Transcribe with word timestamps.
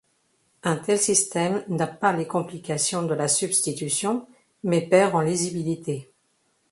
Un 0.63 0.77
tel 0.77 0.97
système 0.97 1.63
n'a 1.67 1.85
pas 1.85 2.11
les 2.11 2.25
complications 2.25 3.03
de 3.03 3.13
la 3.13 3.27
substitution, 3.27 4.27
mais 4.63 4.81
perd 4.81 5.13
en 5.13 5.21
lisibilité. 5.21 6.09